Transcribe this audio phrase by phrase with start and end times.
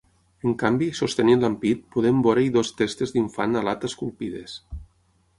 [0.51, 4.57] En canvi, sostenint l'ampit, podem veure-hi dues testes d'infant alat esculpides.